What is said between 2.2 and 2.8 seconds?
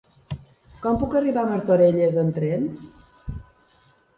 amb tren?